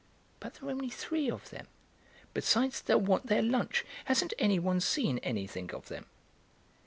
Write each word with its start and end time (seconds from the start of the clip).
'""But 0.39 0.55
there 0.55 0.67
are 0.67 0.71
only 0.71 0.89
three 0.89 1.29
of 1.29 1.51
them. 1.51 1.67
Besides, 2.33 2.81
they'll 2.81 2.99
want 2.99 3.27
their 3.27 3.43
lunch. 3.43 3.85
Hasn't 4.05 4.33
anyone 4.39 4.79
seen 4.79 5.19
anything 5.19 5.69
of 5.75 5.89
them?" 5.89 6.07